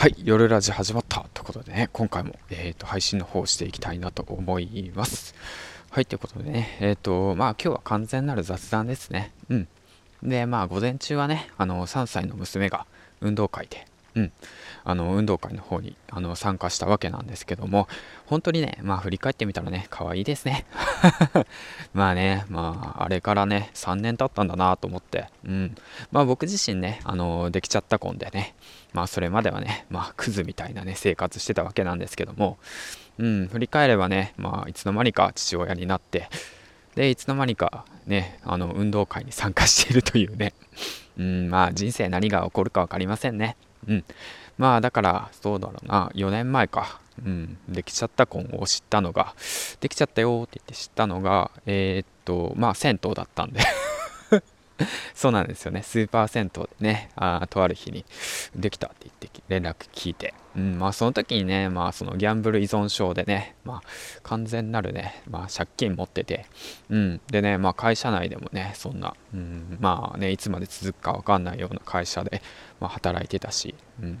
[0.00, 5.34] はい、夜ラジ始まったということでね、今回も、えーと、配信の方をしていきたいなと思います。
[5.90, 9.32] はい、ということでね、えっ、ー、と、まあ今日は完全なる雑談ですね。
[9.48, 9.68] うん。
[10.22, 12.86] で、まあ午前中はね、あの、3歳の娘が
[13.20, 14.32] 運動会で、うん、
[14.84, 17.88] あの運動会の方にあの参加したわけなんですけども
[18.26, 20.66] 本当にねまあ振り返ってみたらね可愛いですね。
[21.94, 25.74] まあねまああれからね3年経ったんだなと思ってうん。
[26.10, 28.54] まあ僕自身ねあのできちゃった婚でね
[28.92, 32.58] まあそれまではねまあクズみたいなね生活してたわけなんですけども
[33.18, 36.28] うん振り返ればねまあいつの間にか父親になって
[36.94, 40.54] でいつの間にかねあの運動会に参加しているというね。
[41.18, 43.56] うんまあ人生何が起こるか分かりませんね。
[43.86, 44.04] うん。
[44.56, 47.00] まあだから、そうだろうな、4年前か。
[47.24, 47.58] うん。
[47.68, 49.34] できちゃった婚を知ったのが、
[49.80, 53.60] できちゃったよって言って知ったのが、えー、っと、まあ銭湯だったんで
[55.14, 55.82] そうなんですよね。
[55.82, 58.04] スーパー銭湯でね、あとある日に
[58.54, 63.82] できたって言って連絡聞いて、うん、まあその時にね、まあそのギャンブル依存症でね、まあ
[64.22, 66.46] 完全なるね、まあ借金持ってて、
[66.90, 72.42] うん、でね、まあ会社内でもね、そんな、うん、まあね、いつまで続くかわかんないような会社で、
[72.80, 74.20] まあ、働いてたし、うん、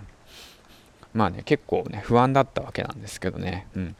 [1.14, 3.96] まあね、結構ね、不安だったわけなんですけどね、うん。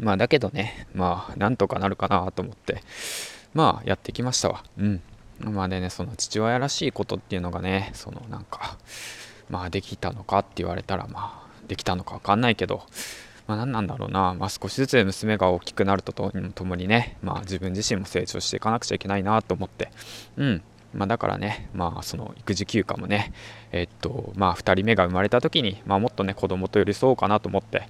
[0.00, 2.82] まあだけどね、まあなんとかなるかなと思って、
[3.54, 4.62] まあやってきましたわ。
[4.78, 5.02] うん。
[5.40, 8.76] まあでね、その父親らしいことっていうのがね、そのなんか、
[9.48, 12.82] まあできたのかって言われたら、まあできたのかわかんないけど、
[13.46, 19.90] まあ何なんだろうな、まあ少しずつ娘が大きくなるとともにね、まあ自分自身も成長していかなくちゃいけないなと思って、
[20.36, 20.62] うん。
[20.94, 23.32] まあ、だからね、まあ、その育児休暇もね、
[23.72, 27.82] えっと、まあ、2人目が生まれた時に、まあ、もっとね、子供と寄り添おうかなと思って、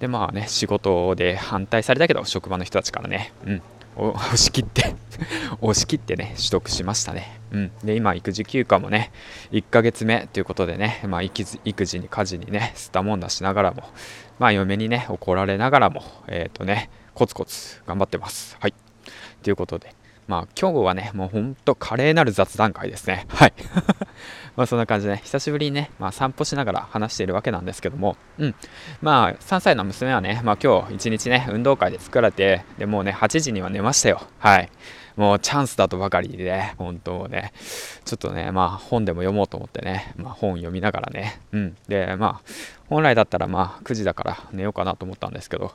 [0.00, 3.62] で、まあね、仕事で反対されたけど、職場の人たちからね、うん、
[4.14, 4.94] 押し切って
[5.60, 7.40] 押し切ってね、取得しましたね。
[7.50, 7.72] うん。
[7.82, 9.10] で、今、育児休暇もね、
[9.50, 13.82] 1ヶ月目ということでね、まあ、育児に家事にね、吸ったもんだしながらも、
[14.38, 18.56] まあ、嫁にね、怒られながらも、えっ、ー、とね、コツコツ頑張ってます。
[18.60, 18.74] はい。
[19.42, 19.92] ということで、
[20.28, 23.26] まあ今日はね、もうほんと華麗なる雑談会ですね。
[23.28, 23.52] はい。
[24.56, 28.54] まあそんな感じでね、久しぶりにね、まあ散歩しながら話しているわけなんですけども、うん。
[29.00, 34.22] まあ3歳の娘はね、まあ今日一日ね、運動会で作られて、でもうね、8時には寝ましたよ。
[34.38, 34.70] はい。
[35.16, 37.52] もうチャンスだとばかりで、本当ね、
[38.04, 41.76] ちょっとね、まあ本でも読もうと思ってね、まあ本読みながらね、うん。
[41.88, 42.50] で、まあ
[42.88, 45.72] 本来だったらまあ9時だから寝ようかなと思ったんですけど、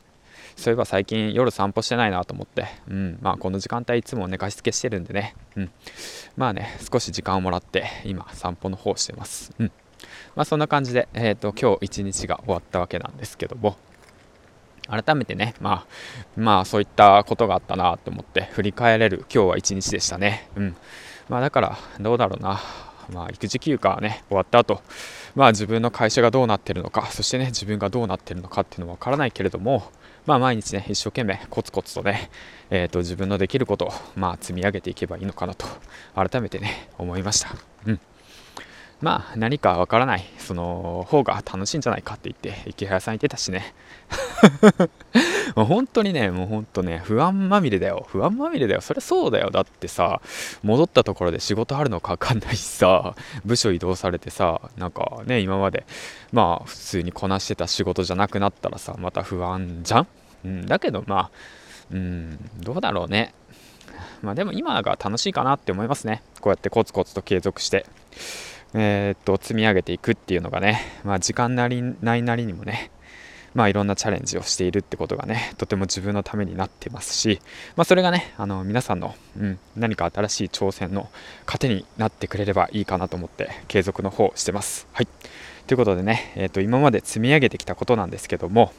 [0.55, 5.71] そういえば最近夜散歩してないなと思って、うん、まあこの時間帯いつも寝かしつけしてるんでね、うん、
[6.37, 9.53] まあね、少し時間をもらって今散歩の方してます。
[9.59, 9.71] うん。
[10.35, 13.77] まあそんな感じで、えっ、ー、と今日一日が終わったわけなんですけども、
[14.87, 15.87] 改めてね、まあ、
[16.35, 20.49] まあそういったことがあったなと思って振り返れる今日は一日でしたね。
[20.55, 20.75] うん。
[21.29, 22.59] まあだからどうだろうな。
[23.11, 24.81] まあ育児休暇はね、終わった後、
[25.35, 29.83] まあ自分の会社がどうなってるのか、そしてね、自分がどうなってるのかっていうのはわからないけれども、
[30.25, 32.29] まあ、毎日ね、一生懸命コツコツとね、
[32.69, 35.65] えーと、自分のできることを、まあ、積み上げていけばいいのかなと、
[36.15, 37.49] 改めてね、思いました。
[37.85, 37.99] うん。
[39.01, 43.73] まあ、何かわからない、その方が楽しいんじゃないかって言って、池原さん言ってたしね。
[45.55, 48.05] もう本当にね、もう本当ね、不安まみれだよ。
[48.09, 48.81] 不安まみれだよ。
[48.81, 49.49] そりゃそうだよ。
[49.49, 50.21] だってさ、
[50.63, 53.15] 戻ったところで仕事あるのかわかんないしさ、
[53.45, 55.85] 部署移動されてさ、なんかね、今まで、
[56.31, 60.07] まあ、普通にこなしてた仕事じゃなくなったらさ、また不安じゃん？
[60.45, 61.31] うん、だけどまあ、
[61.91, 63.33] うん、どうだろうね。
[64.21, 66.23] まあでも今が楽しいかなって思いますね。
[66.41, 67.85] こうやってコツコツと継続して。
[68.75, 72.89] えー、っと積み上げていくっていうのがね、まあ、時間なりないなりにもね、
[73.53, 77.39] まあ、いろんなチャレンジをしているってことがね、 とても自分のためになってますし、
[77.75, 81.09] まあ、それがね、あの皆さんの、うん、何か新しい挑戦の
[81.45, 84.87] 糧になってくれればいいかなと思って継続の方をしてます。
[84.93, 85.07] はい。
[85.67, 88.73] ということでね、えー、と今まで積み上げてきたことなんですけども、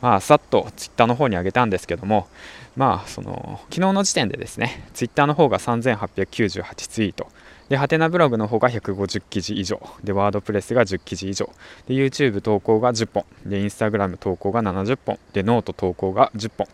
[0.00, 2.28] まあ、さっとツイッターの方に上げたんですけども、
[2.76, 7.28] まあ、その昨日の時点でですね、ツイッターの方が3898ツイート、
[7.68, 9.80] で、はてなブログの方が150記事以上。
[10.02, 11.48] で、ワードプレスが10記事以上。
[11.88, 13.24] で、YouTube 投稿が10本。
[13.46, 15.18] で、Instagram 投稿が70本。
[15.32, 16.68] で、ノート投稿が10本。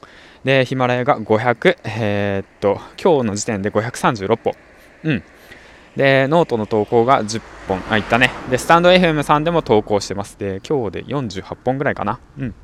[0.45, 1.79] で、ヒマラヤが500。
[1.85, 4.55] えー、っと、今日の時点で536本。
[5.05, 5.23] うん。
[5.97, 7.81] で、ノートの投稿が10本。
[7.89, 8.33] あ、いったね。
[8.51, 10.37] で、スタンド FM さんでも投稿してます。
[10.41, 12.19] で、今日で48本ぐらいかな。
[12.37, 12.55] うん。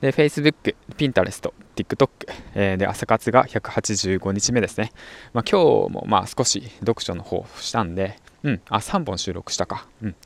[0.00, 2.08] で、Facebook、Pinterest、TikTok、
[2.54, 4.92] えー、で、朝活が185日目ですね。
[5.32, 9.86] まあ、今日もまあ少し読書の方したんで、うん、あ、3本収録したか。
[10.02, 10.16] うん。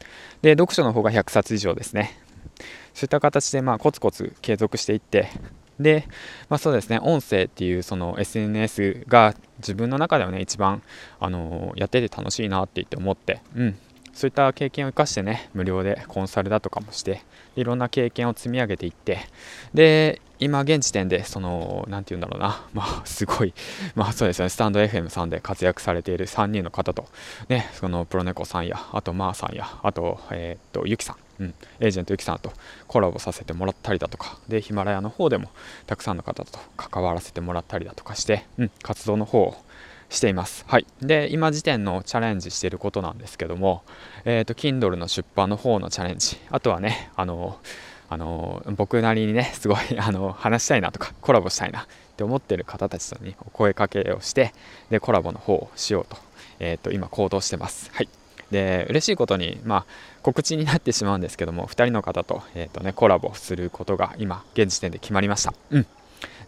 [0.42, 2.18] で、読書の方が100冊以上ですね。
[2.94, 5.28] そういった形でまあコツコツ継続していって、
[5.80, 6.06] で、
[6.48, 10.82] まあ、そうですね、音声っていうその SNS が自分の中ではね、一番、
[11.18, 13.78] あのー、やってて楽しいなって言って思って、うん、
[14.14, 17.22] そういった経験を生かしてね無料でコンサルだとかもして
[17.56, 19.18] いろんな経験を積み上げていって
[19.74, 23.54] で今現時点でその何て言うんだろうな まあすごい
[23.94, 27.06] まあそうですねスタンド FM さんで活躍されている3人の方と
[27.48, 32.52] ねそのプロネコさんやあとまーさんやあとえっ、とゆきさんうん、エージェントゆきさんと
[32.86, 35.50] コラボさせてもらったりだとかでヒマラヤの方でも
[35.84, 39.56] たくさんの方と関わらせてもらったりだとかして、うん、活動の方を
[40.14, 40.64] しています。
[40.68, 40.86] はい。
[41.00, 43.82] で、今時点のチャレンジしていることなんですけども、
[44.24, 47.58] え、ー、と、Kindle の出版の方のチャレンジ、あとはね、あの、
[48.08, 54.52] あの僕なりにねすごいあの話したいなとかコラボしたいなって思ってる方たちとにお声かけをして
[54.90, 56.16] でコラボの方をしようと,、
[56.60, 57.90] えーと、今行動してます。
[57.92, 58.08] はい
[58.50, 59.84] で嬉しいことに、まあ、
[60.22, 65.54] 告知になってしまうんですけども2人の方と,、えーとね、コラボすることが今現時点で決まりました。
[65.70, 65.86] うん、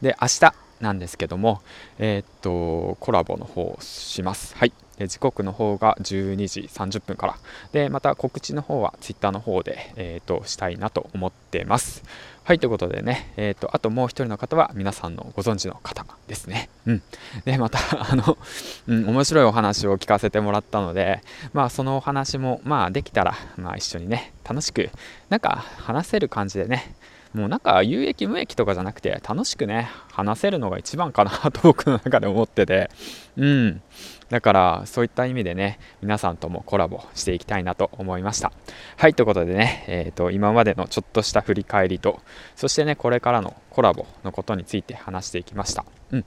[0.03, 1.63] で明日なんですけども、
[1.99, 4.55] えー、っとコラボの方します。
[4.57, 4.73] はい。
[5.07, 7.37] 時刻の方が12時30分から。
[7.73, 12.03] でまた告知の方は Twitter の方で、えーと、したいなと思ってます。
[12.45, 16.71] はいということでね、えーと、あともう一人の方は皆さんのご存知の方ですね。
[16.87, 17.03] うん。
[17.45, 17.79] でまた
[18.11, 18.39] あの、
[18.87, 21.21] うん、面白いお話を聞かせてもらったので
[21.53, 24.91] まあそのお話もまあできたら、まあ、一緒にね楽しく
[25.29, 26.95] なんか話せる感じでね
[27.37, 32.91] もうなんか有益無益とかじゃなくて楽しくね話せるのが一番かなと僕の中で思ってて。
[33.37, 33.83] うん。
[34.31, 38.53] だからそういった意味でね皆さんともコラボしていきたいなと思いました。
[38.97, 42.23] はいということでね、えーと、今までのちょっとした振り返りと
[42.57, 45.85] そしてねこれからのコラボのことについて話していきました。
[46.11, 46.25] うん。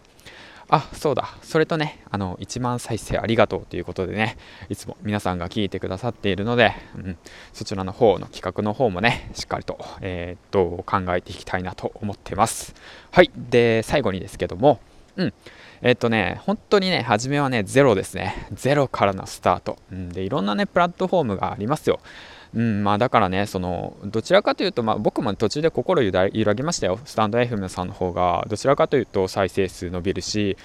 [0.72, 1.36] あ、そうだ。
[1.42, 4.38] それとね、あの、1万再生ありがとうということでね、
[4.70, 7.18] いつも皆さんが聞いてくださっているので、うん、
[7.54, 12.76] そちらの方の企画の方もね、しっかりと、えー、っと、考えていきたいなと思ってます。
[13.12, 13.32] はい。
[13.36, 14.80] で、最後にですけども、
[15.18, 15.34] うん。
[15.82, 18.48] えっとね、本当にね、初めはね、ゼロですね。
[18.54, 19.78] ゼロからのスタート。
[19.92, 22.00] うん、で、いろんなね、プラットフォームがありますよ。
[22.56, 30.58] うんまあ、だからね、そのどちらかというと、まあ、僕も途中で心揺らぎましたよ、スタンド FM さんの方が、どちらかというと再生数伸びるし、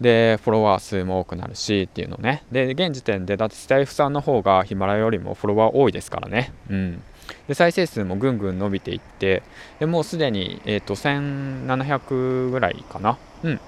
[0.00, 7.02] で、フォロワー数も多くなるしっていうのね、で、現時点で、だってスタイフさんの方がヒマラヤよりもフォロワー多いですからね、うん。
[7.48, 9.42] で再生数もぐんぐん伸びていって
[9.78, 13.60] でもうすでに、えーと、1700ぐらいかな、うん、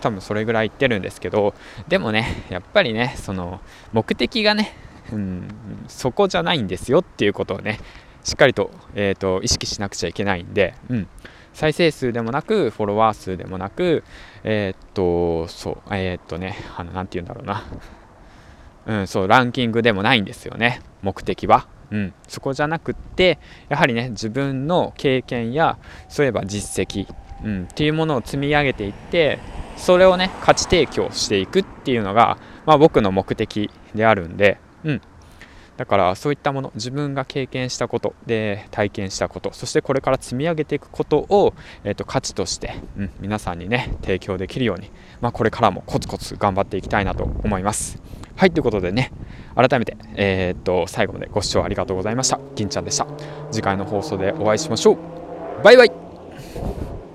[0.00, 1.54] 多分それぐらいいってるんですけど
[1.88, 3.60] でもねやっぱりねその
[3.92, 4.72] 目的がね
[5.12, 5.48] うん、
[5.88, 7.80] そこじゃないんですよっていうことをね
[8.24, 11.08] しっかりと,、えーと、意識しなくちゃいけないんで、うん、
[11.52, 14.04] 再生数でもなくフォロワー数でもなく
[14.42, 17.64] えっ、とそうえっ、とねあのなて言うんだろうな。
[18.86, 21.66] うんそうランキングでもないんですよね目的は。
[21.90, 23.38] うん、そこじゃなくって
[23.68, 25.78] やはりね自分の経験や
[26.08, 27.06] そういえば実績、
[27.44, 29.38] うん、っていうものを積み上げていって
[29.76, 35.00] それをね価値提供していくっていうのが、まあ、僕の目的であるんで、うん。
[35.76, 41.54] だからそういったもの自分が経験したことで体験したことそしてこれから積み上げていくことを、
[41.84, 44.90] えーと、価値として、うん、皆さんにね提供できるように、
[45.20, 48.00] まあ、これからもコツコツ頑張っていきたいなと思います。
[48.36, 49.12] はいということでね
[49.54, 52.38] 改めて、えーと、と最後までご視聴ありがとうございました。
[52.54, 53.06] 銀ちゃんでした。
[53.50, 54.98] 次回の放送でお会いしましょう。
[55.62, 56.85] バイバイ。